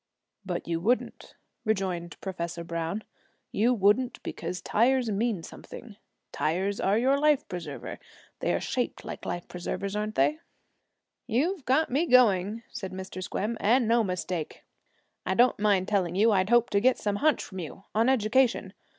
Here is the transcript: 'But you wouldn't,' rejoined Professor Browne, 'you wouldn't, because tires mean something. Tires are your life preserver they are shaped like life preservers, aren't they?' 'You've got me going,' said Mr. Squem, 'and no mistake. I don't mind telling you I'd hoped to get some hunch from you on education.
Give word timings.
'But 0.43 0.67
you 0.67 0.79
wouldn't,' 0.79 1.35
rejoined 1.63 2.19
Professor 2.21 2.63
Browne, 2.63 3.03
'you 3.51 3.71
wouldn't, 3.71 4.17
because 4.23 4.59
tires 4.59 5.11
mean 5.11 5.43
something. 5.43 5.95
Tires 6.31 6.79
are 6.79 6.97
your 6.97 7.19
life 7.19 7.47
preserver 7.47 7.99
they 8.39 8.51
are 8.51 8.59
shaped 8.59 9.05
like 9.05 9.25
life 9.27 9.47
preservers, 9.47 9.95
aren't 9.95 10.15
they?' 10.15 10.39
'You've 11.27 11.65
got 11.65 11.91
me 11.91 12.07
going,' 12.07 12.63
said 12.71 12.91
Mr. 12.93 13.21
Squem, 13.21 13.57
'and 13.59 13.87
no 13.87 14.03
mistake. 14.03 14.63
I 15.23 15.35
don't 15.35 15.59
mind 15.59 15.87
telling 15.87 16.15
you 16.15 16.31
I'd 16.31 16.49
hoped 16.49 16.71
to 16.73 16.79
get 16.81 16.97
some 16.97 17.17
hunch 17.17 17.43
from 17.43 17.59
you 17.59 17.83
on 17.93 18.09
education. 18.09 18.73